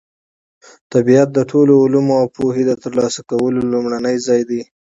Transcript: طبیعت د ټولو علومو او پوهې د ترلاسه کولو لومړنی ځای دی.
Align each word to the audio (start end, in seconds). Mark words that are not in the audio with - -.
طبیعت 0.93 1.29
د 1.33 1.39
ټولو 1.51 1.73
علومو 1.83 2.13
او 2.21 2.27
پوهې 2.37 2.63
د 2.67 2.71
ترلاسه 2.83 3.21
کولو 3.29 3.59
لومړنی 3.73 4.15
ځای 4.27 4.41
دی. 4.49 4.61